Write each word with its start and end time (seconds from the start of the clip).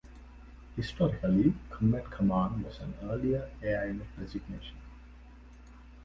Historically, 0.77 1.53
combat 1.69 2.09
command 2.09 2.65
was 2.65 2.79
an 2.79 2.91
earlier 3.03 3.51
air 3.61 3.85
unit 3.85 4.07
designation. 4.19 4.75